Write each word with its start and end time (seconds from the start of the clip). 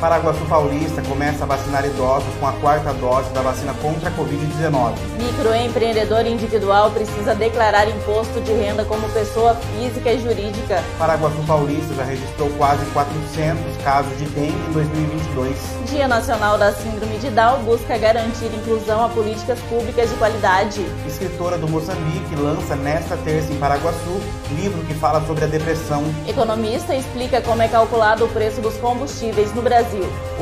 Paraguaçu 0.00 0.44
Paulista 0.44 1.00
começa 1.02 1.44
a 1.44 1.46
vacinar 1.46 1.84
idosos 1.86 2.28
com 2.38 2.46
a 2.46 2.52
quarta 2.52 2.92
dose 2.92 3.30
da 3.30 3.40
vacina 3.40 3.72
contra 3.80 4.10
a 4.10 4.12
Covid-19. 4.12 4.92
Microempreendedor 5.18 6.26
individual 6.26 6.90
precisa 6.90 7.34
declarar 7.34 7.88
imposto 7.88 8.38
de 8.42 8.52
renda 8.52 8.84
como 8.84 9.08
pessoa 9.08 9.54
física 9.54 10.12
e 10.12 10.20
jurídica. 10.20 10.84
Paraguaçu 10.98 11.42
Paulista 11.46 11.94
já 11.94 12.04
registrou 12.04 12.50
quase 12.58 12.84
400 12.86 13.76
casos 13.82 14.18
de 14.18 14.26
dengue 14.26 14.68
em 14.68 14.72
2022. 14.72 15.56
Dia 15.86 16.06
Nacional 16.06 16.58
da 16.58 16.72
Síndrome 16.72 17.18
de 17.18 17.30
Down 17.30 17.62
busca 17.62 17.96
garantir 17.96 18.52
inclusão 18.54 19.02
a 19.02 19.08
políticas 19.08 19.58
públicas 19.60 20.10
de 20.10 20.16
qualidade. 20.16 20.84
Escritora 21.06 21.56
do 21.56 21.68
Moçambique 21.68 22.34
lança 22.36 22.76
nesta 22.76 23.16
terça 23.16 23.50
em 23.50 23.56
Paraguaçu 23.56 24.20
livro 24.50 24.84
que 24.84 24.94
fala 24.94 25.24
sobre 25.26 25.44
a 25.44 25.46
depressão. 25.46 26.04
Economista 26.28 26.94
explica 26.94 27.40
como 27.40 27.62
é 27.62 27.68
calculado 27.68 28.24
o 28.24 28.28
preço 28.28 28.60
dos 28.60 28.76
combustíveis 28.76 29.54
no 29.54 29.62
Brasil. 29.62 29.85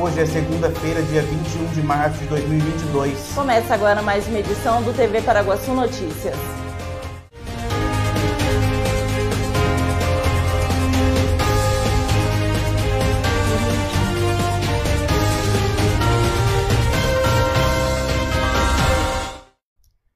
Hoje 0.00 0.20
é 0.20 0.24
segunda-feira, 0.24 1.02
dia 1.02 1.20
21 1.20 1.66
de 1.74 1.82
março 1.82 2.18
de 2.18 2.26
2022. 2.28 3.34
Começa 3.34 3.74
agora 3.74 4.00
mais 4.00 4.26
uma 4.26 4.38
edição 4.38 4.82
do 4.82 4.94
TV 4.94 5.20
Paraguaçu 5.20 5.74
Notícias. 5.74 6.34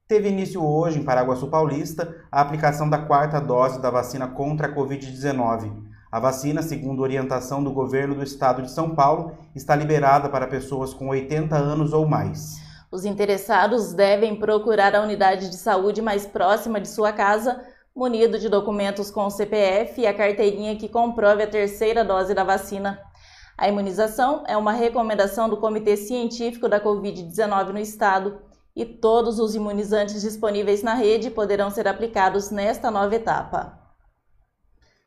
Teve 0.09 0.31
início 0.31 0.65
hoje, 0.65 0.99
em 0.99 1.05
Paraguaçu 1.05 1.49
Paulista, 1.49 2.17
a 2.33 2.41
aplicação 2.41 2.89
da 2.89 2.97
quarta 2.97 3.39
dose 3.39 3.79
da 3.79 3.91
vacina 3.91 4.27
contra 4.27 4.69
a 4.69 4.75
Covid-19. 4.75 5.88
A 6.11 6.19
vacina, 6.19 6.63
segundo 6.63 7.03
orientação 7.03 7.63
do 7.63 7.71
governo 7.71 8.15
do 8.15 8.23
estado 8.23 8.63
de 8.63 8.71
São 8.71 8.95
Paulo, 8.95 9.37
está 9.55 9.77
liberada 9.77 10.31
para 10.31 10.47
pessoas 10.47 10.95
com 10.95 11.09
80 11.09 11.55
anos 11.55 11.93
ou 11.93 12.07
mais. 12.09 12.57
Os 12.91 13.05
interessados 13.05 13.93
devem 13.93 14.35
procurar 14.35 14.95
a 14.95 15.03
unidade 15.03 15.51
de 15.51 15.57
saúde 15.57 16.01
mais 16.01 16.25
próxima 16.25 16.81
de 16.81 16.89
sua 16.89 17.13
casa, 17.13 17.61
munido 17.95 18.39
de 18.39 18.49
documentos 18.49 19.11
com 19.11 19.27
o 19.27 19.31
CPF 19.31 20.01
e 20.01 20.07
a 20.07 20.15
carteirinha 20.15 20.77
que 20.77 20.89
comprove 20.89 21.43
a 21.43 21.47
terceira 21.47 22.03
dose 22.03 22.33
da 22.33 22.43
vacina. 22.43 22.99
A 23.59 23.69
imunização 23.69 24.45
é 24.47 24.57
uma 24.57 24.73
recomendação 24.73 25.47
do 25.47 25.59
Comitê 25.59 25.95
Científico 25.95 26.71
da 26.71 26.81
Covid-19 26.81 27.73
no 27.73 27.79
estado 27.79 28.39
e 28.75 28.87
todos 28.87 29.39
os 29.39 29.55
imunizantes 29.55 30.23
disponíveis 30.23 30.83
na 30.83 30.95
rede 30.95 31.29
poderão 31.29 31.69
ser 31.69 31.87
aplicados 31.87 32.51
nesta 32.51 32.91
nova 32.91 33.15
etapa. 33.15 33.88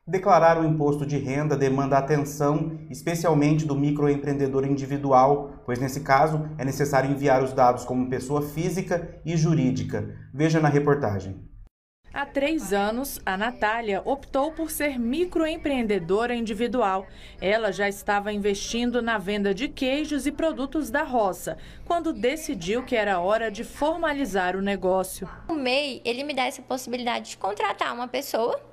Declarar 0.07 0.59
o 0.59 0.65
imposto 0.65 1.05
de 1.05 1.19
renda 1.19 1.55
demanda 1.55 1.95
atenção, 1.95 2.79
especialmente 2.89 3.67
do 3.67 3.75
microempreendedor 3.75 4.65
individual, 4.65 5.61
pois 5.63 5.79
nesse 5.79 5.99
caso 6.01 6.49
é 6.57 6.65
necessário 6.65 7.11
enviar 7.11 7.43
os 7.43 7.53
dados 7.53 7.85
como 7.85 8.09
pessoa 8.09 8.41
física 8.41 9.21
e 9.23 9.37
jurídica. 9.37 10.17
Veja 10.33 10.59
na 10.59 10.69
reportagem. 10.69 11.47
Há 12.11 12.25
três 12.25 12.73
anos, 12.73 13.21
a 13.25 13.37
Natália 13.37 14.01
optou 14.03 14.51
por 14.51 14.71
ser 14.71 14.99
microempreendedora 14.99 16.35
individual. 16.35 17.05
Ela 17.39 17.71
já 17.71 17.87
estava 17.87 18.33
investindo 18.33 19.03
na 19.03 19.19
venda 19.19 19.53
de 19.53 19.69
queijos 19.69 20.25
e 20.25 20.31
produtos 20.31 20.89
da 20.89 21.03
roça, 21.03 21.57
quando 21.85 22.11
decidiu 22.11 22.83
que 22.83 22.95
era 22.95 23.19
hora 23.19 23.49
de 23.51 23.63
formalizar 23.63 24.57
o 24.57 24.61
negócio. 24.61 25.29
O 25.47 25.53
MEI, 25.53 26.01
ele 26.03 26.23
me 26.23 26.33
dá 26.33 26.47
essa 26.47 26.61
possibilidade 26.61 27.29
de 27.29 27.37
contratar 27.37 27.93
uma 27.93 28.07
pessoa 28.07 28.70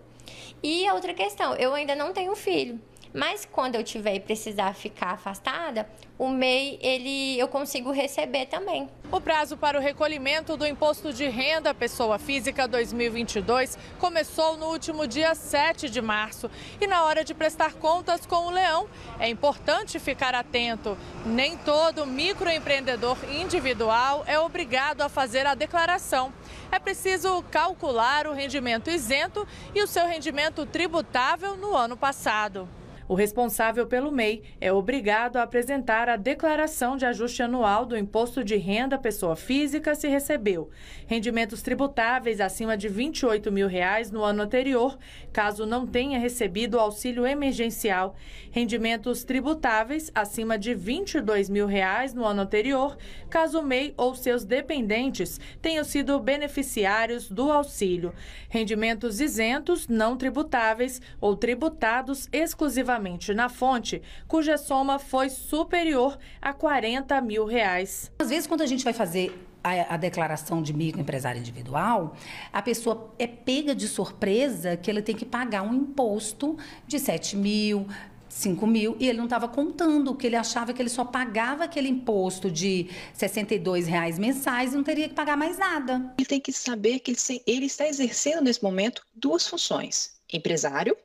e 0.62 0.90
outra 0.90 1.14
questão, 1.14 1.54
eu 1.54 1.74
ainda 1.74 1.94
não 1.94 2.12
tenho 2.12 2.34
filho. 2.34 2.80
Mas 3.12 3.46
quando 3.50 3.74
eu 3.74 3.82
tiver 3.82 4.16
e 4.16 4.20
precisar 4.20 4.74
ficar 4.74 5.12
afastada, 5.12 5.88
o 6.18 6.28
MEI 6.28 6.78
ele 6.82 7.38
eu 7.38 7.48
consigo 7.48 7.90
receber 7.90 8.46
também. 8.46 8.88
O 9.10 9.20
prazo 9.20 9.56
para 9.56 9.78
o 9.78 9.80
recolhimento 9.80 10.56
do 10.56 10.66
imposto 10.66 11.12
de 11.12 11.26
renda 11.28 11.72
pessoa 11.72 12.18
física 12.18 12.68
2022 12.68 13.78
começou 13.98 14.58
no 14.58 14.66
último 14.66 15.06
dia 15.06 15.34
7 15.34 15.88
de 15.88 16.02
março. 16.02 16.50
E 16.80 16.86
na 16.86 17.04
hora 17.04 17.24
de 17.24 17.32
prestar 17.32 17.74
contas 17.74 18.26
com 18.26 18.46
o 18.46 18.50
leão, 18.50 18.86
é 19.18 19.28
importante 19.28 19.98
ficar 19.98 20.34
atento. 20.34 20.96
Nem 21.24 21.56
todo 21.56 22.06
microempreendedor 22.06 23.16
individual 23.30 24.24
é 24.26 24.38
obrigado 24.38 25.00
a 25.00 25.08
fazer 25.08 25.46
a 25.46 25.54
declaração. 25.54 26.32
É 26.70 26.78
preciso 26.78 27.42
calcular 27.50 28.26
o 28.26 28.32
rendimento 28.32 28.90
isento 28.90 29.46
e 29.74 29.82
o 29.82 29.86
seu 29.86 30.06
rendimento 30.06 30.66
tributável 30.66 31.56
no 31.56 31.74
ano 31.76 31.96
passado. 31.96 32.68
O 33.08 33.14
responsável 33.14 33.86
pelo 33.86 34.12
MEI 34.12 34.42
é 34.60 34.70
obrigado 34.70 35.38
a 35.38 35.42
apresentar 35.42 36.10
a 36.10 36.16
declaração 36.16 36.94
de 36.94 37.06
ajuste 37.06 37.42
anual 37.42 37.86
do 37.86 37.96
imposto 37.96 38.44
de 38.44 38.54
renda 38.56 38.98
pessoa 38.98 39.34
física 39.34 39.94
se 39.94 40.06
recebeu. 40.08 40.68
Rendimentos 41.06 41.62
tributáveis 41.62 42.38
acima 42.38 42.76
de 42.76 42.86
28 42.86 43.50
mil 43.50 43.66
reais 43.66 44.10
no 44.10 44.22
ano 44.22 44.42
anterior, 44.42 44.98
caso 45.32 45.64
não 45.64 45.86
tenha 45.86 46.18
recebido 46.18 46.78
auxílio 46.78 47.26
emergencial, 47.26 48.14
rendimentos 48.50 49.24
tributáveis 49.24 50.10
acima 50.14 50.58
de 50.58 50.74
22 50.74 51.48
mil 51.48 51.66
reais 51.66 52.12
no 52.12 52.26
ano 52.26 52.42
anterior, 52.42 52.98
caso 53.30 53.60
o 53.60 53.64
MEI 53.64 53.94
ou 53.96 54.14
seus 54.14 54.44
dependentes 54.44 55.40
tenham 55.62 55.82
sido 55.82 56.20
beneficiários 56.20 57.30
do 57.30 57.50
auxílio, 57.50 58.12
rendimentos 58.50 59.18
isentos 59.18 59.88
não 59.88 60.14
tributáveis 60.14 61.00
ou 61.18 61.34
tributados 61.34 62.28
exclusivamente 62.30 62.97
na 63.34 63.48
fonte, 63.48 64.02
cuja 64.26 64.56
soma 64.56 64.98
foi 64.98 65.28
superior 65.28 66.18
a 66.40 66.52
40 66.52 67.20
mil 67.20 67.44
reais. 67.44 68.10
Às 68.18 68.30
vezes, 68.30 68.46
quando 68.46 68.62
a 68.62 68.66
gente 68.66 68.84
vai 68.84 68.92
fazer 68.92 69.46
a, 69.62 69.94
a, 69.94 69.96
declaração 69.96 70.62
de 70.62 70.72
microempresário 70.72 71.38
individual, 71.38 72.16
a 72.52 72.62
pessoa 72.62 73.12
é 73.18 73.26
pega 73.26 73.74
de 73.74 73.88
surpresa 73.88 74.76
que 74.76 74.90
ele 74.90 75.02
tem 75.02 75.14
que 75.14 75.24
pagar 75.24 75.62
um 75.62 75.74
imposto 75.74 76.56
de 76.86 76.98
7 76.98 77.36
mil, 77.36 77.86
5 78.28 78.66
mil, 78.66 78.96
e 79.00 79.08
ele 79.08 79.18
não 79.18 79.24
estava 79.24 79.48
contando, 79.48 80.14
que 80.14 80.26
ele 80.26 80.36
achava 80.36 80.72
que 80.72 80.80
ele 80.80 80.88
só 80.88 81.04
pagava 81.04 81.64
aquele 81.64 81.88
imposto 81.88 82.50
de 82.50 82.88
62 83.14 83.86
reais 83.86 84.18
mensais 84.18 84.72
e 84.72 84.76
não 84.76 84.84
teria 84.84 85.08
que 85.08 85.14
pagar 85.14 85.36
mais 85.36 85.58
nada. 85.58 86.14
Ele 86.16 86.26
tem 86.26 86.40
que 86.40 86.52
saber 86.52 87.00
que 87.00 87.10
ele, 87.10 87.42
ele 87.46 87.66
está 87.66 87.86
exercendo 87.86 88.42
nesse 88.42 88.62
momento 88.62 89.02
duas 89.14 89.46
funções: 89.46 90.14
empresário 90.32 90.96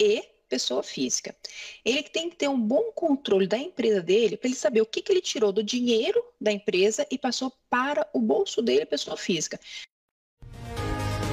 e 0.00 0.31
pessoa 0.52 0.82
física. 0.82 1.34
Ele 1.82 2.02
tem 2.02 2.28
que 2.28 2.36
ter 2.36 2.48
um 2.48 2.60
bom 2.60 2.92
controle 2.94 3.46
da 3.46 3.56
empresa 3.56 4.02
dele 4.02 4.36
para 4.36 4.48
ele 4.48 4.56
saber 4.56 4.82
o 4.82 4.86
que, 4.86 5.00
que 5.00 5.10
ele 5.10 5.22
tirou 5.22 5.50
do 5.50 5.62
dinheiro 5.62 6.22
da 6.38 6.52
empresa 6.52 7.06
e 7.10 7.16
passou 7.16 7.50
para 7.70 8.06
o 8.12 8.20
bolso 8.20 8.60
dele, 8.60 8.84
pessoa 8.84 9.16
física. 9.16 9.58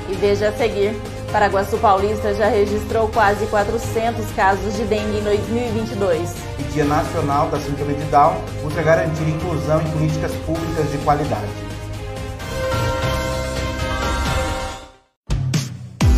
E 0.10 0.14
veja 0.16 0.48
a 0.48 0.58
seguir, 0.58 0.94
Paraguaçu 1.34 1.78
Paulista 1.80 2.34
já 2.34 2.48
registrou 2.48 3.10
quase 3.10 3.46
400 3.48 4.32
casos 4.32 4.74
de 4.78 4.86
dengue 4.86 5.18
em 5.18 5.24
2022. 5.24 6.34
E 6.58 6.64
Dia 6.72 6.86
Nacional 6.86 7.50
da 7.50 7.60
Síndrome 7.60 7.96
de 7.96 8.06
Down 8.06 8.42
busca 8.64 8.82
garantir 8.82 9.28
inclusão 9.28 9.82
em 9.82 9.92
políticas 9.92 10.32
públicas 10.46 10.90
de 10.90 10.98
qualidade. 11.00 11.69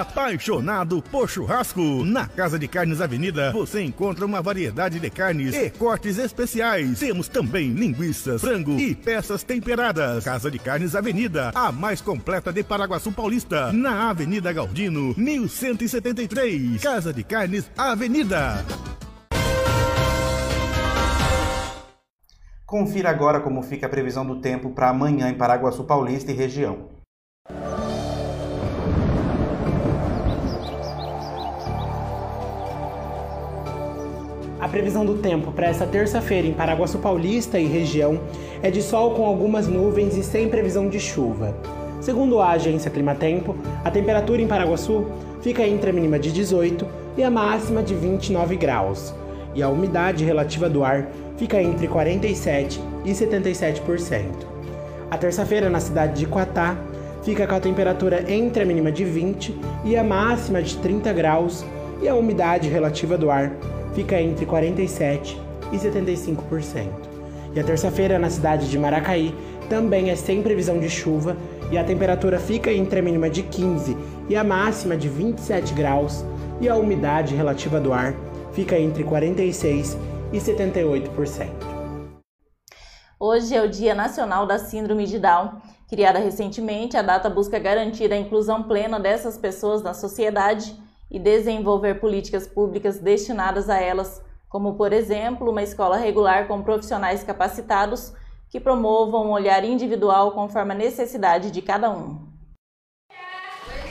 Apaixonado 0.00 1.02
por 1.02 1.28
churrasco? 1.28 2.02
Na 2.06 2.26
Casa 2.26 2.58
de 2.58 2.66
Carnes 2.66 3.02
Avenida 3.02 3.52
você 3.52 3.82
encontra 3.82 4.24
uma 4.24 4.40
variedade 4.40 4.98
de 4.98 5.10
carnes 5.10 5.54
e 5.54 5.68
cortes 5.68 6.16
especiais. 6.16 6.98
Temos 6.98 7.28
também 7.28 7.74
linguiças, 7.74 8.40
frango 8.40 8.80
e 8.80 8.94
peças 8.94 9.42
temperadas. 9.42 10.24
Casa 10.24 10.50
de 10.50 10.58
Carnes 10.58 10.94
Avenida, 10.94 11.50
a 11.54 11.70
mais 11.70 12.00
completa 12.00 12.50
de 12.50 12.62
Paraguaçu 12.62 13.12
Paulista, 13.12 13.70
na 13.74 14.08
Avenida 14.08 14.50
Galdino, 14.54 15.14
1173. 15.18 16.80
Casa 16.80 17.12
de 17.12 17.22
Carnes 17.22 17.70
Avenida. 17.76 18.64
Confira 22.64 23.10
agora 23.10 23.40
como 23.40 23.62
fica 23.62 23.84
a 23.86 23.90
previsão 23.90 24.24
do 24.24 24.40
tempo 24.40 24.70
para 24.70 24.88
amanhã 24.88 25.28
em 25.28 25.34
Paraguaçu 25.34 25.84
Paulista 25.84 26.32
e 26.32 26.34
região. 26.34 26.99
Previsão 34.70 35.04
do 35.04 35.16
tempo 35.16 35.52
para 35.52 35.66
esta 35.66 35.84
terça-feira 35.84 36.46
em 36.46 36.54
Paraguaçu 36.54 36.98
Paulista 36.98 37.58
e 37.58 37.66
região 37.66 38.20
é 38.62 38.70
de 38.70 38.80
sol 38.80 39.10
com 39.14 39.26
algumas 39.26 39.66
nuvens 39.66 40.16
e 40.16 40.22
sem 40.22 40.48
previsão 40.48 40.88
de 40.88 40.98
chuva. 40.98 41.54
Segundo 42.00 42.40
a 42.40 42.50
agência 42.50 42.90
Climatempo, 42.90 43.54
a 43.84 43.90
temperatura 43.90 44.40
em 44.40 44.46
Paraguaçu 44.46 45.06
fica 45.42 45.66
entre 45.66 45.90
a 45.90 45.92
mínima 45.92 46.18
de 46.18 46.32
18 46.32 46.86
e 47.18 47.22
a 47.22 47.30
máxima 47.30 47.82
de 47.82 47.94
29 47.94 48.56
graus, 48.56 49.12
e 49.54 49.62
a 49.62 49.68
umidade 49.68 50.24
relativa 50.24 50.68
do 50.68 50.84
ar 50.84 51.08
fica 51.36 51.60
entre 51.60 51.88
47 51.88 52.80
e 53.04 53.10
77%. 53.10 54.22
A 55.10 55.18
terça-feira 55.18 55.68
na 55.68 55.80
cidade 55.80 56.20
de 56.20 56.26
Quatá 56.26 56.76
fica 57.22 57.46
com 57.46 57.54
a 57.54 57.60
temperatura 57.60 58.32
entre 58.32 58.62
a 58.62 58.66
mínima 58.66 58.92
de 58.92 59.04
20 59.04 59.54
e 59.84 59.96
a 59.96 60.04
máxima 60.04 60.62
de 60.62 60.76
30 60.78 61.12
graus, 61.12 61.64
e 62.00 62.08
a 62.08 62.14
umidade 62.14 62.68
relativa 62.68 63.18
do 63.18 63.30
ar 63.30 63.52
fica 63.94 64.20
entre 64.20 64.46
47% 64.46 65.36
e 65.72 65.76
75%. 65.76 66.88
E 67.54 67.60
a 67.60 67.64
terça-feira 67.64 68.18
na 68.18 68.30
cidade 68.30 68.68
de 68.68 68.78
Maracaí 68.78 69.34
também 69.68 70.10
é 70.10 70.16
sem 70.16 70.42
previsão 70.42 70.78
de 70.78 70.88
chuva 70.88 71.36
e 71.70 71.78
a 71.78 71.84
temperatura 71.84 72.38
fica 72.38 72.72
entre 72.72 73.00
a 73.00 73.02
mínima 73.02 73.30
de 73.30 73.42
15 73.42 73.96
e 74.28 74.36
a 74.36 74.44
máxima 74.44 74.96
de 74.96 75.08
27 75.08 75.74
graus 75.74 76.24
e 76.60 76.68
a 76.68 76.76
umidade 76.76 77.34
relativa 77.34 77.80
do 77.80 77.92
ar 77.92 78.14
fica 78.52 78.78
entre 78.78 79.04
46 79.04 79.96
e 80.32 80.38
78%. 80.38 81.48
Hoje 83.18 83.54
é 83.54 83.62
o 83.62 83.68
Dia 83.68 83.94
Nacional 83.94 84.46
da 84.46 84.58
Síndrome 84.58 85.06
de 85.06 85.18
Down. 85.18 85.60
Criada 85.88 86.18
recentemente, 86.18 86.96
a 86.96 87.02
data 87.02 87.28
busca 87.28 87.58
garantir 87.58 88.12
a 88.12 88.16
inclusão 88.16 88.62
plena 88.62 88.98
dessas 88.98 89.36
pessoas 89.36 89.82
na 89.82 89.92
sociedade 89.92 90.74
e 91.10 91.18
desenvolver 91.18 92.00
políticas 92.00 92.46
públicas 92.46 92.98
destinadas 92.98 93.68
a 93.68 93.80
elas, 93.80 94.22
como, 94.48 94.74
por 94.74 94.92
exemplo, 94.92 95.50
uma 95.50 95.62
escola 95.62 95.96
regular 95.96 96.46
com 96.46 96.62
profissionais 96.62 97.24
capacitados 97.24 98.12
que 98.48 98.60
promovam 98.60 99.26
um 99.26 99.30
olhar 99.30 99.64
individual 99.64 100.32
conforme 100.32 100.72
a 100.72 100.78
necessidade 100.78 101.50
de 101.50 101.62
cada 101.62 101.90
um. 101.90 102.29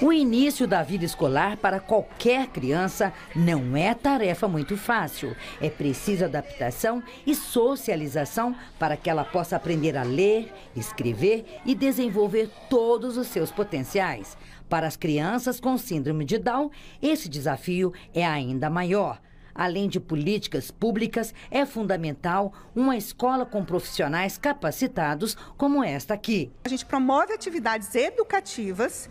O 0.02 0.14
início 0.14 0.66
da 0.66 0.82
vida 0.82 1.04
escolar 1.04 1.58
para 1.58 1.78
qualquer 1.78 2.48
criança 2.48 3.12
não 3.36 3.76
é 3.76 3.94
tarefa 3.94 4.48
muito 4.48 4.78
fácil. 4.78 5.36
É 5.60 5.70
preciso 5.70 6.24
adaptação 6.24 7.04
e 7.28 7.36
socialização 7.36 8.56
para 8.80 8.96
que 8.96 9.10
ela 9.10 9.26
possa 9.26 9.58
aprender 9.58 9.98
a 9.98 10.04
ler, 10.04 10.54
escrever 10.74 11.60
e 11.66 11.76
desenvolver 11.76 12.50
todos 12.70 13.18
os 13.18 13.28
seus 13.28 13.52
potenciais. 13.52 14.38
Para 14.70 14.88
as 14.88 14.96
crianças 14.96 15.60
com 15.60 15.78
síndrome 15.78 16.24
de 16.24 16.38
Down, 16.38 16.72
esse 17.02 17.28
desafio 17.28 17.92
é 18.14 18.26
ainda 18.26 18.70
maior. 18.70 19.20
Além 19.54 19.90
de 19.90 20.00
políticas 20.00 20.72
públicas, 20.72 21.34
é 21.52 21.66
fundamental 21.66 22.54
uma 22.74 22.96
escola 22.96 23.46
com 23.46 23.66
profissionais 23.66 24.38
capacitados 24.38 25.36
como 25.58 25.84
esta 25.84 26.14
aqui. 26.14 26.50
A 26.64 26.70
gente 26.70 26.86
promove 26.86 27.34
atividades 27.34 27.94
educativas 27.94 29.10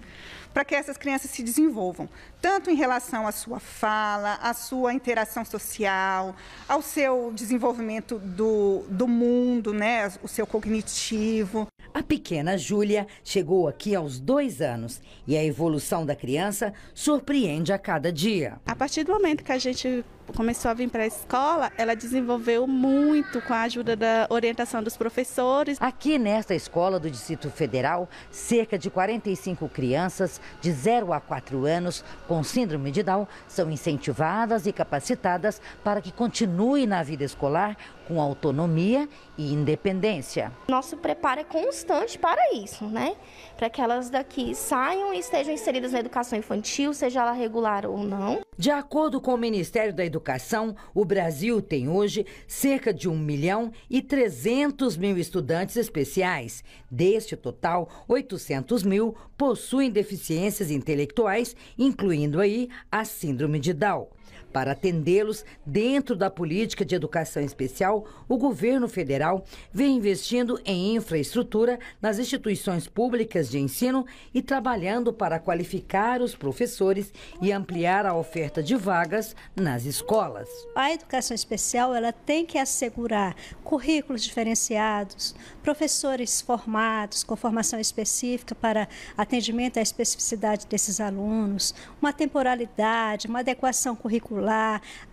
para 0.59 0.65
que 0.65 0.75
essas 0.75 0.97
crianças 0.97 1.31
se 1.31 1.41
desenvolvam, 1.41 2.09
tanto 2.43 2.69
em 2.69 2.75
relação 2.75 3.29
à 3.29 3.31
sua 3.31 3.61
fala, 3.61 4.35
à 4.43 4.53
sua 4.53 4.93
interação 4.93 5.45
social, 5.45 6.35
ao 6.69 6.83
seu 6.83 7.31
desenvolvimento 7.33 8.19
do, 8.19 8.83
do 8.91 9.07
mundo, 9.07 9.73
né, 9.73 10.13
o 10.21 10.27
seu 10.27 10.49
cognitivo. 10.49 11.69
A 11.95 12.03
pequena 12.03 12.59
Júlia 12.59 13.07
chegou 13.23 13.69
aqui 13.69 13.95
aos 13.95 14.19
dois 14.19 14.61
anos 14.61 15.01
e 15.29 15.37
a 15.37 15.45
evolução 15.45 16.05
da 16.05 16.17
criança 16.17 16.73
surpreende 16.93 17.73
a 17.73 17.79
cada 17.79 18.13
dia. 18.13 18.61
A 18.67 18.75
partir 18.75 19.05
do 19.05 19.13
momento 19.13 19.45
que 19.45 19.53
a 19.53 19.59
gente 19.59 20.05
começou 20.35 20.71
a 20.71 20.75
vir 20.75 20.89
para 20.91 21.05
a 21.05 21.07
escola, 21.07 21.73
ela 21.77 21.95
desenvolveu 21.95 22.67
muito 22.67 23.41
com 23.43 23.55
a 23.55 23.63
ajuda 23.63 23.97
da 23.97 24.27
orientação 24.31 24.83
dos 24.83 24.97
professores. 24.97 25.79
Aqui 25.81 26.19
nesta 26.19 26.55
escola 26.55 27.01
do 27.01 27.11
Distrito 27.11 27.51
Federal, 27.51 28.09
cerca 28.31 28.79
de 28.79 28.91
45 28.91 29.69
crianças 29.69 30.41
de 30.61 30.73
0 30.73 31.12
a 31.12 31.21
4 31.21 31.67
anos 31.67 32.05
com 32.27 32.43
síndrome 32.43 32.91
de 32.91 33.03
Down 33.03 33.27
são 33.47 33.71
incentivadas 33.71 34.67
e 34.67 34.73
capacitadas 34.73 35.61
para 35.83 36.00
que 36.00 36.12
continuem 36.12 36.87
na 36.87 37.03
vida 37.03 37.25
escolar 37.25 37.77
com 38.09 38.21
autonomia 38.21 39.06
e 39.37 39.53
independência. 39.53 40.50
Nosso 40.69 40.97
preparo 40.97 41.41
é 41.41 41.45
constante 41.45 42.19
para 42.19 42.55
isso, 42.55 42.87
né? 42.87 43.15
Para 43.56 43.69
que 43.69 43.83
elas 43.83 44.09
daqui 44.09 44.55
saiam 44.55 45.12
e 45.12 45.19
estejam 45.19 45.53
inseridas 45.53 45.93
na 45.93 46.00
educação 46.00 46.39
infantil, 46.39 46.95
seja 46.95 47.21
ela 47.21 47.33
regular 47.33 47.85
ou 47.85 47.99
não. 47.99 48.41
De 48.56 48.71
acordo 48.71 49.21
com 49.21 49.35
o 49.35 49.39
Ministério 49.39 49.95
da 49.95 50.05
Educação, 50.05 50.75
o 50.95 51.05
Brasil 51.05 51.61
tem 51.61 51.89
hoje 51.89 52.27
cerca 52.47 52.93
de 52.93 53.09
1 53.09 53.17
milhão 53.17 53.71
e 53.91 54.00
300 54.00 54.97
mil 54.97 55.19
estudantes 55.19 55.77
especiais. 55.77 56.65
Deste 56.91 57.37
total, 57.37 57.89
800 58.09 58.83
mil 58.83 59.15
possuem 59.38 59.88
deficiências 59.88 60.70
intelectuais, 60.70 61.55
incluindo 61.79 62.40
aí 62.40 62.69
a 62.90 63.05
síndrome 63.05 63.61
de 63.61 63.73
Down. 63.73 64.08
Para 64.53 64.73
atendê-los 64.73 65.45
dentro 65.65 66.17
da 66.17 66.31
política 66.31 66.85
de 66.85 66.95
educação 66.95 67.43
especial, 67.43 68.06
o 68.27 68.39
governo 68.39 68.89
federal 68.89 69.45
vem 69.73 69.97
investindo 69.97 70.59
em 70.65 70.97
infraestrutura 70.97 71.79
nas 72.00 72.19
instituições 72.19 72.89
públicas 72.89 73.50
de 73.50 73.59
ensino 73.59 74.06
e 74.33 74.41
trabalhando 74.41 75.12
para 75.12 75.39
qualificar 75.39 76.23
os 76.23 76.35
professores 76.35 77.12
e 77.43 77.53
ampliar 77.53 78.06
a 78.06 78.17
oferta 78.17 78.62
de 78.62 78.75
vagas 78.75 79.37
nas 79.55 79.85
escolas. 79.85 80.49
A 80.75 80.93
educação 80.93 81.35
especial 81.35 81.95
ela 81.95 82.12
tem 82.12 82.47
que 82.47 82.56
assegurar 82.56 83.37
currículos 83.62 84.23
diferenciados, 84.23 85.35
professores 85.62 86.41
formados 86.41 87.23
com 87.23 87.37
formação 87.37 87.79
específica 87.79 88.55
para 88.55 88.89
atendimento 89.17 89.79
à 89.79 89.83
especificidade 89.83 90.67
desses 90.67 91.00
alunos, 91.00 91.75
uma 92.00 92.15
temporalidade, 92.15 93.27
uma 93.27 93.41
adequação 93.41 93.95
curricular 93.95 94.38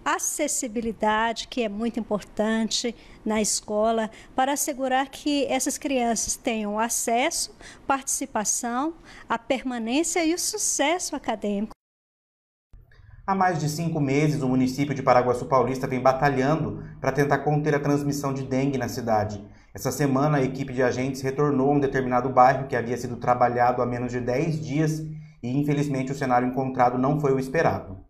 acessibilidade, 0.04 1.48
que 1.48 1.64
é 1.64 1.70
muito 1.70 2.00
importante 2.00 2.96
na 3.26 3.42
escola, 3.42 4.10
para 4.36 4.54
assegurar 4.54 5.10
que 5.10 5.46
essas 5.46 5.78
crianças 5.78 6.36
tenham 6.36 6.80
acesso, 6.80 7.56
participação, 7.88 8.94
a 9.28 9.38
permanência 9.38 10.26
e 10.26 10.34
o 10.34 10.40
sucesso 10.40 11.16
acadêmico. 11.16 11.76
Há 13.28 13.34
mais 13.34 13.60
de 13.60 13.68
cinco 13.68 14.00
meses, 14.00 14.44
o 14.44 14.48
município 14.48 14.94
de 14.94 15.02
Paraguaçu 15.02 15.48
Paulista 15.48 15.88
vem 15.88 16.00
batalhando 16.00 16.84
para 17.02 17.12
tentar 17.12 17.40
conter 17.40 17.74
a 17.74 17.80
transmissão 17.80 18.32
de 18.32 18.44
dengue 18.44 18.78
na 18.78 18.88
cidade. 18.88 19.44
Essa 19.74 19.92
semana, 19.92 20.38
a 20.38 20.44
equipe 20.44 20.72
de 20.72 20.84
agentes 20.84 21.22
retornou 21.22 21.72
a 21.72 21.74
um 21.74 21.80
determinado 21.80 22.30
bairro 22.30 22.68
que 22.68 22.76
havia 22.76 22.96
sido 22.96 23.18
trabalhado 23.18 23.82
há 23.82 23.86
menos 23.86 24.12
de 24.12 24.22
10 24.22 24.64
dias 24.64 25.00
e, 25.42 25.50
infelizmente, 25.50 26.12
o 26.12 26.16
cenário 26.16 26.48
encontrado 26.48 27.00
não 27.00 27.20
foi 27.20 27.34
o 27.34 27.40
esperado. 27.40 28.05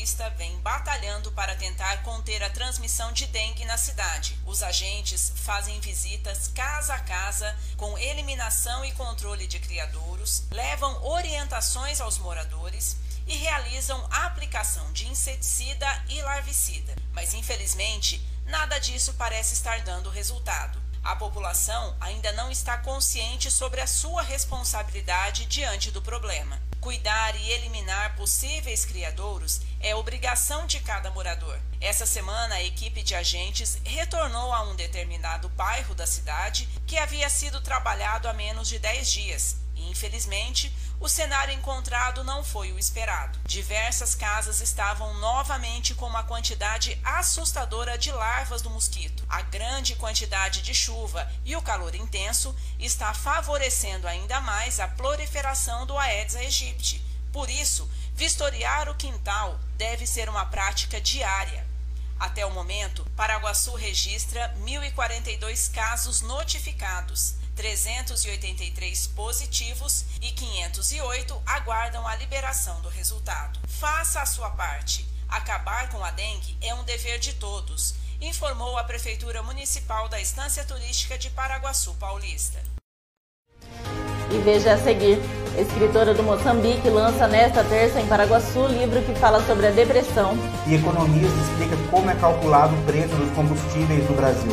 Paulista 0.00 0.30
vem 0.30 0.58
batalhando 0.60 1.30
para 1.32 1.54
tentar 1.56 2.02
conter 2.02 2.42
a 2.42 2.48
transmissão 2.48 3.12
de 3.12 3.26
dengue 3.26 3.66
na 3.66 3.76
cidade. 3.76 4.34
Os 4.46 4.62
agentes 4.62 5.30
fazem 5.36 5.78
visitas 5.78 6.48
casa 6.48 6.94
a 6.94 7.00
casa 7.00 7.54
com 7.76 7.98
eliminação 7.98 8.82
e 8.82 8.92
controle 8.92 9.46
de 9.46 9.58
criadouros, 9.58 10.44
levam 10.50 11.04
orientações 11.04 12.00
aos 12.00 12.16
moradores 12.16 12.96
e 13.26 13.36
realizam 13.36 14.02
aplicação 14.10 14.90
de 14.94 15.06
inseticida 15.06 15.86
e 16.08 16.22
larvicida. 16.22 16.96
Mas 17.12 17.34
infelizmente, 17.34 18.26
nada 18.46 18.78
disso 18.78 19.12
parece 19.18 19.52
estar 19.52 19.82
dando 19.82 20.08
resultado. 20.08 20.89
A 21.02 21.16
população 21.16 21.96
ainda 21.98 22.30
não 22.32 22.50
está 22.50 22.76
consciente 22.76 23.50
sobre 23.50 23.80
a 23.80 23.86
sua 23.86 24.22
responsabilidade 24.22 25.46
diante 25.46 25.90
do 25.90 26.02
problema. 26.02 26.60
Cuidar 26.80 27.34
e 27.36 27.50
eliminar 27.50 28.16
possíveis 28.16 28.84
criadouros 28.84 29.60
é 29.80 29.94
obrigação 29.94 30.66
de 30.66 30.78
cada 30.80 31.10
morador. 31.10 31.58
Essa 31.80 32.04
semana, 32.04 32.56
a 32.56 32.62
equipe 32.62 33.02
de 33.02 33.14
agentes 33.14 33.80
retornou 33.84 34.52
a 34.52 34.62
um 34.62 34.76
determinado 34.76 35.48
bairro 35.50 35.94
da 35.94 36.06
cidade 36.06 36.68
que 36.86 36.98
havia 36.98 37.28
sido 37.30 37.60
trabalhado 37.60 38.28
há 38.28 38.32
menos 38.32 38.68
de 38.68 38.78
10 38.78 39.10
dias 39.10 39.56
Infelizmente, 39.88 40.72
o 41.00 41.08
cenário 41.08 41.54
encontrado 41.54 42.22
não 42.22 42.44
foi 42.44 42.72
o 42.72 42.78
esperado. 42.78 43.38
Diversas 43.46 44.14
casas 44.14 44.60
estavam 44.60 45.14
novamente 45.14 45.94
com 45.94 46.06
uma 46.06 46.22
quantidade 46.24 47.00
assustadora 47.02 47.96
de 47.96 48.12
larvas 48.12 48.60
do 48.60 48.68
mosquito. 48.68 49.24
A 49.28 49.42
grande 49.42 49.94
quantidade 49.94 50.60
de 50.60 50.74
chuva 50.74 51.30
e 51.44 51.56
o 51.56 51.62
calor 51.62 51.94
intenso 51.94 52.54
está 52.78 53.14
favorecendo 53.14 54.06
ainda 54.06 54.40
mais 54.40 54.78
a 54.78 54.88
proliferação 54.88 55.86
do 55.86 55.96
Aedes 55.96 56.36
aegypti. 56.36 57.02
Por 57.32 57.48
isso, 57.48 57.88
vistoriar 58.14 58.88
o 58.88 58.94
quintal 58.94 59.58
deve 59.76 60.06
ser 60.06 60.28
uma 60.28 60.44
prática 60.46 61.00
diária. 61.00 61.69
Até 62.20 62.44
o 62.44 62.50
momento, 62.50 63.02
Paraguaçu 63.16 63.74
registra 63.74 64.54
1.042 64.62 65.72
casos 65.72 66.20
notificados, 66.20 67.34
383 67.56 69.06
positivos 69.06 70.04
e 70.20 70.30
508 70.30 71.42
aguardam 71.46 72.06
a 72.06 72.14
liberação 72.16 72.78
do 72.82 72.90
resultado. 72.90 73.58
Faça 73.66 74.20
a 74.20 74.26
sua 74.26 74.50
parte. 74.50 75.08
Acabar 75.30 75.88
com 75.88 76.04
a 76.04 76.10
dengue 76.10 76.58
é 76.60 76.74
um 76.74 76.84
dever 76.84 77.18
de 77.18 77.32
todos, 77.32 77.94
informou 78.20 78.76
a 78.76 78.84
Prefeitura 78.84 79.42
Municipal 79.42 80.06
da 80.06 80.20
Estância 80.20 80.62
Turística 80.62 81.16
de 81.16 81.30
Paraguaçu 81.30 81.94
Paulista. 81.94 82.62
E 84.30 84.38
veja 84.44 84.74
a 84.74 84.78
seguir. 84.78 85.39
Escritora 85.58 86.14
do 86.14 86.22
Moçambique 86.22 86.88
lança 86.88 87.26
nesta 87.26 87.64
terça 87.64 88.00
em 88.00 88.06
Paraguaçu 88.06 88.66
livro 88.68 89.02
que 89.02 89.12
fala 89.18 89.40
sobre 89.42 89.66
a 89.66 89.70
depressão. 89.70 90.36
E 90.66 90.74
economista 90.74 91.36
explica 91.40 91.76
como 91.90 92.10
é 92.10 92.14
calculado 92.14 92.74
o 92.74 92.82
preço 92.84 93.14
dos 93.16 93.30
combustíveis 93.32 94.08
no 94.08 94.16
Brasil. 94.16 94.52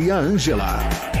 Maria 0.01 0.15
Ângela. 0.15 1.20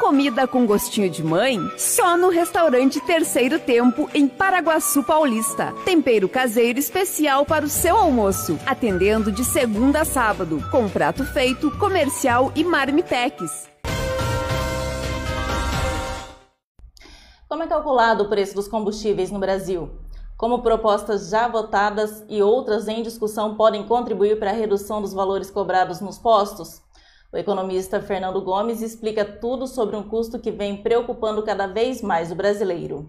Comida 0.00 0.46
com 0.46 0.66
gostinho 0.66 1.08
de 1.08 1.22
mãe? 1.22 1.58
Só 1.78 2.16
no 2.16 2.28
restaurante 2.28 3.00
Terceiro 3.00 3.58
Tempo, 3.58 4.08
em 4.12 4.26
Paraguaçu 4.26 5.02
Paulista. 5.02 5.72
Tempero 5.84 6.28
caseiro 6.28 6.78
especial 6.78 7.46
para 7.46 7.64
o 7.64 7.68
seu 7.68 7.96
almoço. 7.96 8.58
Atendendo 8.66 9.30
de 9.30 9.44
segunda 9.44 10.00
a 10.00 10.04
sábado, 10.04 10.62
com 10.70 10.88
prato 10.88 11.24
feito, 11.24 11.70
comercial 11.78 12.52
e 12.56 12.64
marmitex. 12.64 13.68
Como 17.48 17.62
é 17.62 17.66
calculado 17.66 18.24
o 18.24 18.28
preço 18.28 18.54
dos 18.54 18.68
combustíveis 18.68 19.30
no 19.30 19.38
Brasil? 19.38 19.90
Como 20.36 20.62
propostas 20.62 21.30
já 21.30 21.48
votadas 21.48 22.24
e 22.28 22.42
outras 22.42 22.86
em 22.88 23.02
discussão 23.02 23.56
podem 23.56 23.86
contribuir 23.86 24.38
para 24.38 24.50
a 24.50 24.54
redução 24.54 25.00
dos 25.00 25.12
valores 25.12 25.50
cobrados 25.50 26.00
nos 26.00 26.18
postos? 26.18 26.86
O 27.30 27.36
economista 27.36 28.00
Fernando 28.00 28.40
Gomes 28.40 28.80
explica 28.80 29.22
tudo 29.22 29.66
sobre 29.66 29.94
um 29.94 30.02
custo 30.02 30.38
que 30.38 30.50
vem 30.50 30.82
preocupando 30.82 31.42
cada 31.42 31.66
vez 31.66 32.00
mais 32.00 32.32
o 32.32 32.34
brasileiro. 32.34 33.06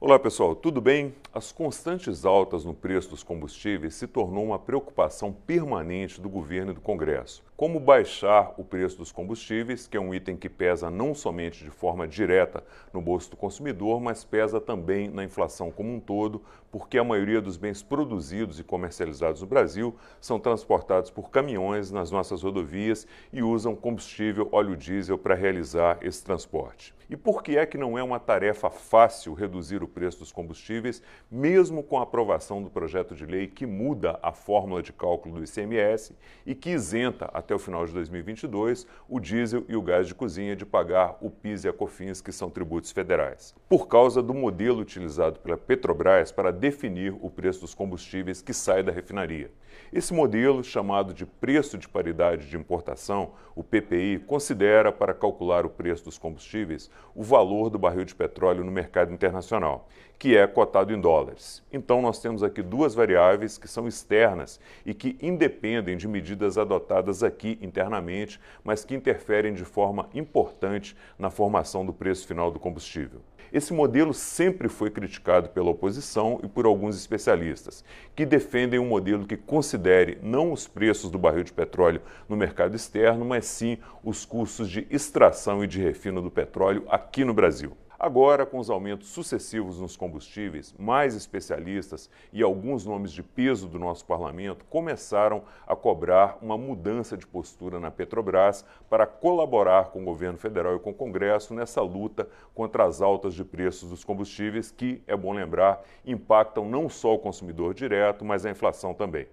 Olá 0.00 0.18
pessoal, 0.18 0.56
tudo 0.56 0.80
bem? 0.80 1.14
As 1.30 1.52
constantes 1.52 2.24
altas 2.24 2.64
no 2.64 2.72
preço 2.72 3.10
dos 3.10 3.22
combustíveis 3.22 3.94
se 3.94 4.06
tornou 4.06 4.42
uma 4.42 4.58
preocupação 4.58 5.30
permanente 5.30 6.18
do 6.18 6.30
governo 6.30 6.72
e 6.72 6.74
do 6.74 6.80
Congresso. 6.80 7.44
Como 7.54 7.78
baixar 7.78 8.54
o 8.56 8.64
preço 8.64 8.96
dos 8.96 9.12
combustíveis, 9.12 9.86
que 9.86 9.98
é 9.98 10.00
um 10.00 10.14
item 10.14 10.38
que 10.38 10.48
pesa 10.48 10.90
não 10.90 11.14
somente 11.14 11.62
de 11.62 11.70
forma 11.70 12.08
direta 12.08 12.64
no 12.94 13.02
bolso 13.02 13.32
do 13.32 13.36
consumidor, 13.36 14.00
mas 14.00 14.24
pesa 14.24 14.58
também 14.58 15.10
na 15.10 15.22
inflação 15.22 15.70
como 15.70 15.92
um 15.92 16.00
todo, 16.00 16.42
porque 16.70 16.98
a 16.98 17.04
maioria 17.04 17.40
dos 17.40 17.56
bens 17.56 17.82
produzidos 17.82 18.60
e 18.60 18.64
comercializados 18.64 19.40
no 19.40 19.46
Brasil 19.46 19.94
são 20.20 20.38
transportados 20.38 21.10
por 21.10 21.30
caminhões 21.30 21.90
nas 21.90 22.10
nossas 22.10 22.42
rodovias 22.42 23.06
e 23.32 23.42
usam 23.42 23.74
combustível 23.74 24.48
óleo 24.52 24.76
diesel 24.76 25.18
para 25.18 25.34
realizar 25.34 25.98
esse 26.02 26.22
transporte. 26.24 26.94
E 27.10 27.16
por 27.16 27.42
que 27.42 27.58
é 27.58 27.66
que 27.66 27.76
não 27.76 27.98
é 27.98 28.02
uma 28.04 28.20
tarefa 28.20 28.70
fácil 28.70 29.34
reduzir 29.34 29.82
o 29.82 29.88
preço 29.88 30.20
dos 30.20 30.30
combustíveis, 30.30 31.02
mesmo 31.28 31.82
com 31.82 31.98
a 31.98 32.04
aprovação 32.04 32.62
do 32.62 32.70
projeto 32.70 33.16
de 33.16 33.26
lei 33.26 33.48
que 33.48 33.66
muda 33.66 34.16
a 34.22 34.30
fórmula 34.30 34.80
de 34.80 34.92
cálculo 34.92 35.34
do 35.34 35.44
ICMS 35.44 36.14
e 36.46 36.54
que 36.54 36.70
isenta 36.70 37.28
até 37.34 37.52
o 37.52 37.58
final 37.58 37.84
de 37.84 37.92
2022 37.94 38.86
o 39.08 39.18
diesel 39.18 39.64
e 39.68 39.74
o 39.74 39.82
gás 39.82 40.06
de 40.06 40.14
cozinha 40.14 40.54
de 40.54 40.64
pagar 40.64 41.18
o 41.20 41.28
PIS 41.28 41.64
e 41.64 41.68
a 41.68 41.72
COFINS, 41.72 42.20
que 42.20 42.30
são 42.30 42.48
tributos 42.48 42.92
federais? 42.92 43.56
Por 43.68 43.88
causa 43.88 44.22
do 44.22 44.32
modelo 44.32 44.78
utilizado 44.78 45.40
pela 45.40 45.56
Petrobras 45.56 46.30
para 46.30 46.52
definir 46.60 47.16
o 47.20 47.30
preço 47.30 47.62
dos 47.62 47.74
combustíveis 47.74 48.42
que 48.42 48.52
sai 48.52 48.82
da 48.82 48.92
refinaria. 48.92 49.50
Esse 49.92 50.12
modelo, 50.12 50.62
chamado 50.62 51.12
de 51.12 51.24
preço 51.26 51.78
de 51.78 51.88
paridade 51.88 52.48
de 52.48 52.56
importação, 52.56 53.32
o 53.56 53.64
PPI, 53.64 54.20
considera 54.26 54.92
para 54.92 55.14
calcular 55.14 55.64
o 55.64 55.70
preço 55.70 56.04
dos 56.04 56.18
combustíveis 56.18 56.90
o 57.14 57.22
valor 57.22 57.70
do 57.70 57.78
barril 57.78 58.04
de 58.04 58.14
petróleo 58.14 58.62
no 58.62 58.70
mercado 58.70 59.12
internacional, 59.12 59.88
que 60.18 60.36
é 60.36 60.46
cotado 60.46 60.92
em 60.92 61.00
dólares. 61.00 61.62
Então, 61.72 62.02
nós 62.02 62.20
temos 62.20 62.42
aqui 62.42 62.62
duas 62.62 62.94
variáveis 62.94 63.58
que 63.58 63.66
são 63.66 63.88
externas 63.88 64.60
e 64.84 64.92
que 64.92 65.16
independem 65.20 65.96
de 65.96 66.06
medidas 66.06 66.58
adotadas 66.58 67.22
aqui 67.22 67.58
internamente, 67.60 68.38
mas 68.62 68.84
que 68.84 68.94
interferem 68.94 69.54
de 69.54 69.64
forma 69.64 70.08
importante 70.14 70.96
na 71.18 71.30
formação 71.30 71.84
do 71.84 71.92
preço 71.92 72.26
final 72.26 72.50
do 72.50 72.60
combustível. 72.60 73.20
Esse 73.52 73.72
modelo 73.72 74.14
sempre 74.14 74.68
foi 74.68 74.90
criticado 74.90 75.48
pela 75.48 75.70
oposição 75.70 76.38
e 76.44 76.46
por 76.50 76.66
alguns 76.66 76.96
especialistas, 76.96 77.84
que 78.14 78.26
defendem 78.26 78.78
um 78.78 78.88
modelo 78.88 79.26
que 79.26 79.36
considere 79.36 80.18
não 80.22 80.52
os 80.52 80.66
preços 80.66 81.10
do 81.10 81.18
barril 81.18 81.44
de 81.44 81.52
petróleo 81.52 82.02
no 82.28 82.36
mercado 82.36 82.76
externo, 82.76 83.24
mas 83.24 83.46
sim 83.46 83.78
os 84.04 84.24
custos 84.24 84.68
de 84.68 84.86
extração 84.90 85.64
e 85.64 85.66
de 85.66 85.80
refino 85.80 86.20
do 86.20 86.30
petróleo 86.30 86.84
aqui 86.88 87.24
no 87.24 87.32
Brasil. 87.32 87.76
Agora, 88.02 88.46
com 88.46 88.58
os 88.58 88.70
aumentos 88.70 89.10
sucessivos 89.10 89.78
nos 89.78 89.94
combustíveis, 89.94 90.74
mais 90.78 91.14
especialistas 91.14 92.08
e 92.32 92.42
alguns 92.42 92.86
nomes 92.86 93.12
de 93.12 93.22
peso 93.22 93.68
do 93.68 93.78
nosso 93.78 94.06
parlamento 94.06 94.64
começaram 94.70 95.42
a 95.66 95.76
cobrar 95.76 96.38
uma 96.40 96.56
mudança 96.56 97.14
de 97.14 97.26
postura 97.26 97.78
na 97.78 97.90
Petrobras 97.90 98.64
para 98.88 99.06
colaborar 99.06 99.90
com 99.90 100.00
o 100.00 100.04
governo 100.06 100.38
federal 100.38 100.76
e 100.76 100.78
com 100.78 100.92
o 100.92 100.94
Congresso 100.94 101.52
nessa 101.52 101.82
luta 101.82 102.26
contra 102.54 102.86
as 102.86 103.02
altas 103.02 103.34
de 103.34 103.44
preços 103.44 103.90
dos 103.90 104.02
combustíveis, 104.02 104.70
que, 104.70 105.02
é 105.06 105.14
bom 105.14 105.34
lembrar, 105.34 105.84
impactam 106.06 106.66
não 106.66 106.88
só 106.88 107.12
o 107.12 107.18
consumidor 107.18 107.74
direto, 107.74 108.24
mas 108.24 108.46
a 108.46 108.50
inflação 108.50 108.94
também. 108.94 109.26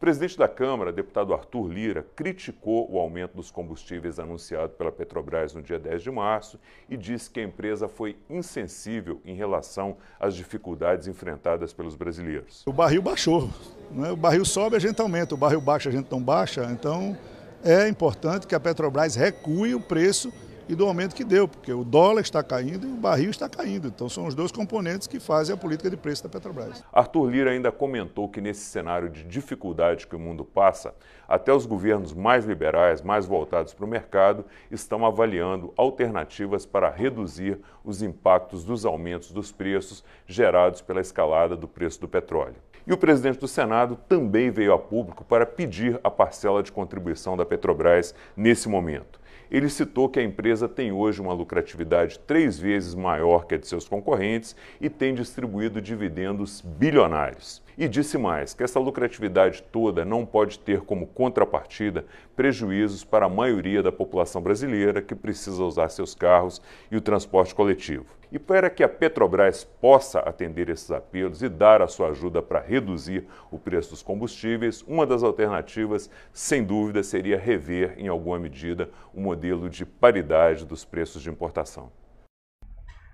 O 0.00 0.06
presidente 0.10 0.38
da 0.38 0.48
Câmara, 0.48 0.90
deputado 0.90 1.34
Arthur 1.34 1.68
Lira, 1.68 2.06
criticou 2.16 2.90
o 2.90 2.98
aumento 2.98 3.36
dos 3.36 3.50
combustíveis 3.50 4.18
anunciado 4.18 4.72
pela 4.72 4.90
Petrobras 4.90 5.52
no 5.52 5.60
dia 5.60 5.78
10 5.78 6.02
de 6.04 6.10
março 6.10 6.58
e 6.88 6.96
disse 6.96 7.28
que 7.28 7.38
a 7.38 7.42
empresa 7.42 7.86
foi 7.86 8.16
insensível 8.30 9.20
em 9.26 9.34
relação 9.34 9.98
às 10.18 10.34
dificuldades 10.34 11.06
enfrentadas 11.06 11.74
pelos 11.74 11.96
brasileiros. 11.96 12.62
O 12.66 12.72
barril 12.72 13.02
baixou. 13.02 13.50
Né? 13.90 14.10
O 14.10 14.16
barril 14.16 14.42
sobe, 14.46 14.74
a 14.74 14.78
gente 14.78 14.98
aumenta. 15.02 15.34
O 15.34 15.36
barril 15.36 15.60
baixa, 15.60 15.90
a 15.90 15.92
gente 15.92 16.10
não 16.10 16.22
baixa. 16.22 16.64
Então, 16.72 17.14
é 17.62 17.86
importante 17.86 18.46
que 18.46 18.54
a 18.54 18.58
Petrobras 18.58 19.16
recue 19.16 19.74
o 19.74 19.82
preço 19.82 20.32
e 20.70 20.74
do 20.76 20.86
aumento 20.86 21.16
que 21.16 21.24
deu, 21.24 21.48
porque 21.48 21.72
o 21.72 21.82
dólar 21.82 22.20
está 22.20 22.44
caindo 22.44 22.86
e 22.86 22.92
o 22.92 22.94
barril 22.94 23.30
está 23.30 23.48
caindo. 23.48 23.88
Então 23.88 24.08
são 24.08 24.26
os 24.26 24.36
dois 24.36 24.52
componentes 24.52 25.08
que 25.08 25.18
fazem 25.18 25.52
a 25.52 25.58
política 25.58 25.90
de 25.90 25.96
preço 25.96 26.22
da 26.22 26.28
Petrobras. 26.28 26.84
Arthur 26.92 27.28
Lira 27.28 27.50
ainda 27.50 27.72
comentou 27.72 28.28
que 28.28 28.40
nesse 28.40 28.60
cenário 28.60 29.10
de 29.10 29.24
dificuldade 29.24 30.06
que 30.06 30.14
o 30.14 30.18
mundo 30.18 30.44
passa, 30.44 30.94
até 31.26 31.52
os 31.52 31.66
governos 31.66 32.14
mais 32.14 32.44
liberais, 32.44 33.02
mais 33.02 33.26
voltados 33.26 33.74
para 33.74 33.84
o 33.84 33.88
mercado, 33.88 34.44
estão 34.70 35.04
avaliando 35.04 35.74
alternativas 35.76 36.64
para 36.64 36.88
reduzir 36.88 37.58
os 37.84 38.00
impactos 38.00 38.62
dos 38.62 38.86
aumentos 38.86 39.32
dos 39.32 39.50
preços 39.50 40.04
gerados 40.24 40.80
pela 40.80 41.00
escalada 41.00 41.56
do 41.56 41.66
preço 41.66 42.00
do 42.00 42.06
petróleo. 42.06 42.54
E 42.86 42.92
o 42.92 42.96
presidente 42.96 43.40
do 43.40 43.48
Senado 43.48 43.98
também 44.08 44.50
veio 44.50 44.72
a 44.72 44.78
público 44.78 45.24
para 45.24 45.44
pedir 45.44 46.00
a 46.02 46.10
parcela 46.10 46.62
de 46.62 46.70
contribuição 46.70 47.36
da 47.36 47.44
Petrobras 47.44 48.14
nesse 48.36 48.68
momento. 48.68 49.19
Ele 49.50 49.68
citou 49.68 50.08
que 50.08 50.20
a 50.20 50.22
empresa 50.22 50.68
tem 50.68 50.92
hoje 50.92 51.20
uma 51.20 51.32
lucratividade 51.32 52.18
três 52.20 52.58
vezes 52.58 52.94
maior 52.94 53.46
que 53.46 53.56
a 53.56 53.58
de 53.58 53.66
seus 53.66 53.88
concorrentes 53.88 54.54
e 54.80 54.88
tem 54.88 55.14
distribuído 55.14 55.80
dividendos 55.80 56.60
bilionários. 56.60 57.60
E 57.80 57.88
disse 57.88 58.18
mais 58.18 58.52
que 58.52 58.62
essa 58.62 58.78
lucratividade 58.78 59.62
toda 59.62 60.04
não 60.04 60.26
pode 60.26 60.58
ter 60.58 60.82
como 60.82 61.06
contrapartida 61.06 62.04
prejuízos 62.36 63.04
para 63.04 63.24
a 63.24 63.28
maioria 63.30 63.82
da 63.82 63.90
população 63.90 64.42
brasileira 64.42 65.00
que 65.00 65.14
precisa 65.14 65.64
usar 65.64 65.88
seus 65.88 66.14
carros 66.14 66.60
e 66.90 66.96
o 66.98 67.00
transporte 67.00 67.54
coletivo. 67.54 68.04
E 68.30 68.38
para 68.38 68.68
que 68.68 68.84
a 68.84 68.88
Petrobras 68.88 69.64
possa 69.64 70.18
atender 70.18 70.68
esses 70.68 70.90
apelos 70.90 71.42
e 71.42 71.48
dar 71.48 71.80
a 71.80 71.88
sua 71.88 72.08
ajuda 72.08 72.42
para 72.42 72.60
reduzir 72.60 73.26
o 73.50 73.58
preço 73.58 73.92
dos 73.92 74.02
combustíveis, 74.02 74.84
uma 74.86 75.06
das 75.06 75.22
alternativas, 75.22 76.10
sem 76.34 76.62
dúvida, 76.62 77.02
seria 77.02 77.38
rever, 77.38 77.94
em 77.96 78.08
alguma 78.08 78.38
medida, 78.38 78.90
o 79.14 79.22
modelo 79.22 79.70
de 79.70 79.86
paridade 79.86 80.66
dos 80.66 80.84
preços 80.84 81.22
de 81.22 81.30
importação. 81.30 81.90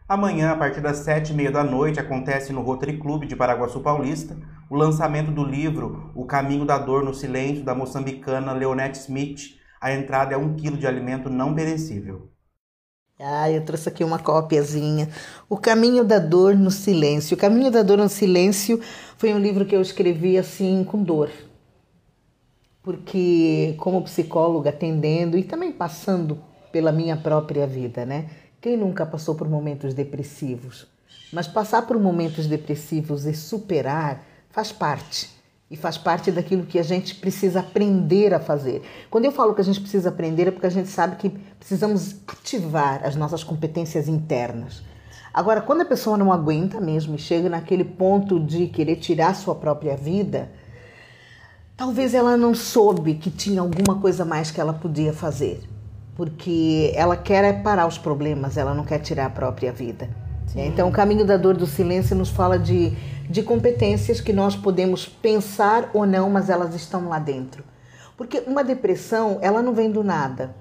Amanhã, 0.08 0.52
a 0.52 0.56
partir 0.56 0.80
das 0.80 0.98
sete 0.98 1.32
e 1.32 1.36
meia 1.36 1.50
da 1.50 1.64
noite, 1.64 1.98
acontece 1.98 2.52
no 2.52 2.62
Rotary 2.62 2.96
Club 2.96 3.24
de 3.24 3.34
Paraguaçu 3.34 3.80
Paulista 3.80 4.36
o 4.68 4.76
lançamento 4.76 5.30
do 5.30 5.44
livro 5.44 6.10
O 6.14 6.24
Caminho 6.24 6.64
da 6.64 6.78
Dor 6.78 7.04
no 7.04 7.14
Silêncio, 7.14 7.64
da 7.64 7.74
moçambicana 7.74 8.52
Leonette 8.52 8.98
Smith. 8.98 9.56
A 9.80 9.92
entrada 9.92 10.34
é 10.34 10.36
um 10.36 10.54
quilo 10.54 10.76
de 10.76 10.86
alimento 10.86 11.30
não 11.30 11.54
perecível. 11.54 12.30
Ah, 13.18 13.50
eu 13.50 13.64
trouxe 13.64 13.88
aqui 13.88 14.04
uma 14.04 14.18
cópiazinha. 14.18 15.08
O 15.48 15.56
Caminho 15.56 16.04
da 16.04 16.18
Dor 16.18 16.54
no 16.54 16.70
Silêncio. 16.70 17.34
O 17.34 17.40
Caminho 17.40 17.70
da 17.70 17.82
Dor 17.82 17.98
no 17.98 18.08
Silêncio 18.08 18.80
foi 19.16 19.32
um 19.32 19.38
livro 19.38 19.64
que 19.64 19.74
eu 19.74 19.80
escrevi 19.80 20.36
assim 20.36 20.84
com 20.84 21.02
dor. 21.02 21.30
Porque 22.82 23.74
como 23.78 24.02
psicóloga 24.02 24.70
atendendo 24.70 25.38
e 25.38 25.42
também 25.42 25.72
passando 25.72 26.38
pela 26.70 26.92
minha 26.92 27.16
própria 27.16 27.66
vida, 27.66 28.04
né? 28.04 28.28
Quem 28.60 28.76
nunca 28.76 29.06
passou 29.06 29.34
por 29.34 29.48
momentos 29.48 29.94
depressivos? 29.94 30.86
Mas 31.32 31.48
passar 31.48 31.86
por 31.86 31.98
momentos 31.98 32.46
depressivos 32.46 33.24
e 33.24 33.32
superar 33.32 34.22
faz 34.56 34.72
parte. 34.72 35.28
E 35.70 35.76
faz 35.76 35.98
parte 35.98 36.32
daquilo 36.32 36.64
que 36.64 36.78
a 36.78 36.82
gente 36.82 37.14
precisa 37.16 37.60
aprender 37.60 38.32
a 38.32 38.40
fazer. 38.40 38.82
Quando 39.10 39.26
eu 39.26 39.32
falo 39.32 39.54
que 39.54 39.60
a 39.60 39.64
gente 39.64 39.80
precisa 39.80 40.08
aprender, 40.08 40.48
é 40.48 40.50
porque 40.50 40.66
a 40.66 40.70
gente 40.70 40.88
sabe 40.88 41.16
que 41.16 41.28
precisamos 41.58 42.16
ativar 42.26 43.04
as 43.04 43.14
nossas 43.14 43.44
competências 43.44 44.08
internas. 44.08 44.82
Agora, 45.34 45.60
quando 45.60 45.82
a 45.82 45.84
pessoa 45.84 46.16
não 46.16 46.32
aguenta 46.32 46.80
mesmo 46.80 47.16
e 47.16 47.18
chega 47.18 47.50
naquele 47.50 47.84
ponto 47.84 48.40
de 48.40 48.68
querer 48.68 48.96
tirar 48.96 49.34
sua 49.34 49.54
própria 49.54 49.94
vida, 49.94 50.50
talvez 51.76 52.14
ela 52.14 52.34
não 52.34 52.54
soube 52.54 53.16
que 53.16 53.30
tinha 53.30 53.60
alguma 53.60 54.00
coisa 54.00 54.24
mais 54.24 54.50
que 54.50 54.60
ela 54.60 54.72
podia 54.72 55.12
fazer 55.12 55.68
porque 56.16 56.92
ela 56.94 57.14
quer 57.14 57.44
é 57.44 57.52
parar 57.52 57.86
os 57.86 57.98
problemas, 57.98 58.56
ela 58.56 58.72
não 58.72 58.84
quer 58.84 59.00
tirar 59.00 59.26
a 59.26 59.30
própria 59.30 59.70
vida. 59.70 60.08
Então, 60.54 60.88
o 60.88 60.92
caminho 60.92 61.24
da 61.24 61.36
dor 61.36 61.56
do 61.56 61.66
silêncio 61.66 62.16
nos 62.16 62.30
fala 62.30 62.58
de, 62.58 62.92
de 63.28 63.42
competências 63.42 64.20
que 64.20 64.32
nós 64.32 64.56
podemos 64.56 65.06
pensar 65.06 65.90
ou 65.92 66.06
não, 66.06 66.30
mas 66.30 66.48
elas 66.48 66.74
estão 66.74 67.08
lá 67.08 67.18
dentro. 67.18 67.64
Porque 68.16 68.42
uma 68.46 68.64
depressão, 68.64 69.38
ela 69.42 69.60
não 69.60 69.74
vem 69.74 69.90
do 69.90 70.02
nada, 70.02 70.54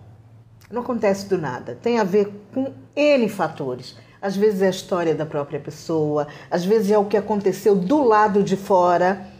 não 0.69 0.81
acontece 0.81 1.29
do 1.29 1.37
nada, 1.37 1.77
tem 1.81 1.99
a 1.99 2.03
ver 2.03 2.29
com 2.53 2.73
N 2.95 3.29
fatores. 3.29 3.95
Às 4.21 4.35
vezes 4.35 4.61
é 4.61 4.67
a 4.67 4.71
história 4.71 5.13
da 5.13 5.25
própria 5.25 5.59
pessoa, 5.59 6.27
às 6.49 6.65
vezes 6.65 6.91
é 6.91 6.97
o 6.97 7.05
que 7.05 7.15
aconteceu 7.15 7.75
do 7.75 8.03
lado 8.03 8.43
de 8.43 8.57
fora 8.57 9.33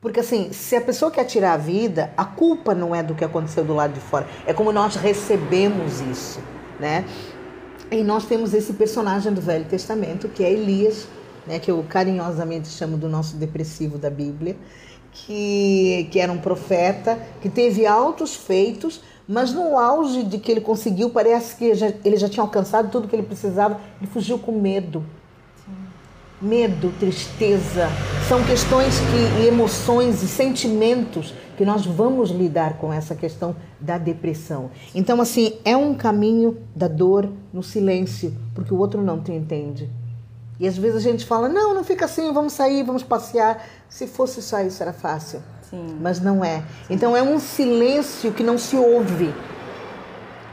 porque 0.00 0.20
assim, 0.20 0.50
se 0.50 0.74
a 0.76 0.80
pessoa 0.80 1.10
quer 1.10 1.24
tirar 1.24 1.52
a 1.52 1.56
vida, 1.58 2.10
a 2.16 2.24
culpa 2.24 2.74
não 2.74 2.94
é 2.94 3.02
do 3.02 3.14
que 3.14 3.22
aconteceu 3.22 3.62
do 3.62 3.74
lado 3.74 3.92
de 3.92 4.00
fora, 4.00 4.26
é 4.46 4.54
como 4.54 4.72
nós 4.72 4.96
recebemos 4.96 6.00
isso, 6.00 6.40
né? 6.78 7.04
E 7.90 8.04
nós 8.04 8.24
temos 8.24 8.54
esse 8.54 8.74
personagem 8.74 9.32
do 9.32 9.40
Velho 9.40 9.64
Testamento, 9.64 10.28
que 10.28 10.44
é 10.44 10.52
Elias, 10.52 11.08
né, 11.44 11.58
que 11.58 11.70
eu 11.70 11.84
carinhosamente 11.88 12.68
chamo 12.68 12.96
do 12.96 13.08
nosso 13.08 13.36
depressivo 13.36 13.98
da 13.98 14.08
Bíblia, 14.08 14.56
que, 15.10 16.08
que 16.12 16.20
era 16.20 16.30
um 16.30 16.38
profeta, 16.38 17.18
que 17.42 17.48
teve 17.48 17.86
altos 17.86 18.36
feitos, 18.36 19.00
mas 19.26 19.52
no 19.52 19.76
auge 19.76 20.22
de 20.22 20.38
que 20.38 20.52
ele 20.52 20.60
conseguiu, 20.60 21.10
parece 21.10 21.56
que 21.56 21.64
ele 22.04 22.16
já 22.16 22.28
tinha 22.28 22.44
alcançado 22.44 22.90
tudo 22.92 23.08
que 23.08 23.16
ele 23.16 23.24
precisava, 23.24 23.80
ele 24.00 24.08
fugiu 24.10 24.38
com 24.38 24.52
medo 24.52 25.04
medo, 26.40 26.92
tristeza, 26.98 27.88
são 28.28 28.42
questões 28.44 28.94
que 28.98 29.46
emoções 29.46 30.22
e 30.22 30.28
sentimentos 30.28 31.34
que 31.56 31.64
nós 31.64 31.84
vamos 31.84 32.30
lidar 32.30 32.78
com 32.78 32.90
essa 32.90 33.14
questão 33.14 33.54
da 33.78 33.98
depressão. 33.98 34.70
Então 34.94 35.20
assim, 35.20 35.58
é 35.64 35.76
um 35.76 35.94
caminho 35.94 36.56
da 36.74 36.88
dor 36.88 37.28
no 37.52 37.62
silêncio, 37.62 38.34
porque 38.54 38.72
o 38.72 38.78
outro 38.78 39.02
não 39.02 39.20
te 39.20 39.32
entende. 39.32 39.90
E 40.58 40.66
às 40.66 40.76
vezes 40.76 40.96
a 40.96 41.00
gente 41.10 41.26
fala: 41.26 41.48
"Não, 41.48 41.74
não 41.74 41.84
fica 41.84 42.06
assim, 42.06 42.32
vamos 42.32 42.54
sair, 42.54 42.82
vamos 42.82 43.02
passear". 43.02 43.62
Se 43.88 44.06
fosse 44.06 44.40
só 44.40 44.60
isso 44.60 44.82
era 44.82 44.92
fácil. 44.92 45.42
Sim. 45.68 45.98
Mas 46.00 46.20
não 46.20 46.44
é. 46.44 46.62
Então 46.88 47.16
é 47.16 47.22
um 47.22 47.38
silêncio 47.38 48.32
que 48.32 48.42
não 48.42 48.56
se 48.56 48.76
ouve. 48.76 49.32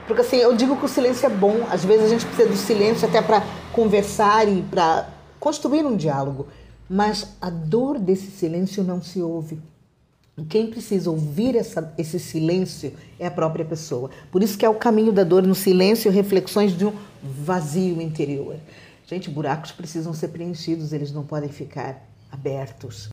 Porque 0.06 0.22
assim, 0.22 0.38
eu 0.38 0.56
digo 0.56 0.78
que 0.78 0.86
o 0.86 0.88
silêncio 0.88 1.26
é 1.26 1.30
bom. 1.30 1.66
Às 1.70 1.84
vezes 1.84 2.06
a 2.06 2.10
gente 2.10 2.26
precisa 2.26 2.50
do 2.50 2.56
silêncio 2.56 3.08
até 3.08 3.22
para 3.22 3.44
conversar 3.74 4.48
e 4.48 4.62
para 4.62 5.17
construir 5.40 5.86
um 5.86 5.96
diálogo, 5.96 6.48
mas 6.90 7.36
a 7.42 7.50
dor 7.50 8.00
desse 8.00 8.32
silêncio 8.32 8.84
não 8.84 9.02
se 9.02 9.22
ouve. 9.22 9.60
Quem 10.50 10.68
precisa 10.68 11.10
ouvir 11.10 11.56
essa, 11.56 11.94
esse 11.98 12.20
silêncio 12.20 12.94
é 13.20 13.26
a 13.26 13.32
própria 13.32 13.66
pessoa. 13.66 14.12
Por 14.32 14.44
isso 14.44 14.58
que 14.58 14.66
é 14.66 14.70
o 14.70 14.76
caminho 14.76 15.12
da 15.12 15.24
dor 15.24 15.42
no 15.42 15.56
silêncio, 15.56 16.12
reflexões 16.12 16.78
de 16.78 16.86
um 16.86 16.94
vazio 17.24 18.00
interior. 18.00 18.56
Gente, 19.08 19.32
buracos 19.32 19.72
precisam 19.72 20.14
ser 20.14 20.28
preenchidos, 20.28 20.94
eles 20.94 21.12
não 21.12 21.24
podem 21.24 21.50
ficar 21.50 22.06
abertos. 22.32 23.10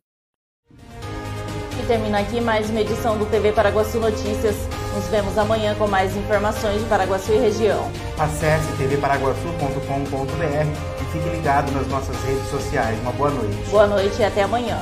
E 0.70 1.86
termina 1.86 2.18
aqui 2.18 2.40
mais 2.40 2.68
uma 2.68 2.80
edição 2.80 3.18
do 3.18 3.24
TV 3.26 3.52
Paraguaçu 3.52 3.98
Notícias. 3.98 4.83
Nos 4.94 5.08
vemos 5.08 5.36
amanhã 5.36 5.74
com 5.74 5.88
mais 5.88 6.16
informações 6.16 6.80
de 6.80 6.88
Paraguaçu 6.88 7.32
e 7.32 7.38
região. 7.38 7.90
Acesse 8.16 8.70
tvparaguaçu.com.br 8.76 11.00
e 11.00 11.04
fique 11.12 11.28
ligado 11.30 11.72
nas 11.72 11.88
nossas 11.88 12.16
redes 12.22 12.48
sociais. 12.48 12.96
Uma 13.00 13.10
boa 13.12 13.30
noite. 13.30 13.70
Boa 13.70 13.86
noite 13.88 14.20
e 14.20 14.24
até 14.24 14.44
amanhã. 14.44 14.78